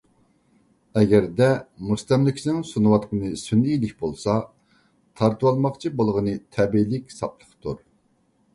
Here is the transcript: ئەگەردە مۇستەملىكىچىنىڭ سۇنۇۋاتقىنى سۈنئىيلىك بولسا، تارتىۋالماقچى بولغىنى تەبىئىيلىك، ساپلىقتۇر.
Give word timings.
ئەگەردە 0.99 1.49
مۇستەملىكىچىنىڭ 1.89 2.63
سۇنۇۋاتقىنى 2.69 3.29
سۈنئىيلىك 3.43 3.93
بولسا، 4.01 4.39
تارتىۋالماقچى 5.21 5.95
بولغىنى 6.01 6.37
تەبىئىيلىك، 6.57 7.17
ساپلىقتۇر. 7.21 7.81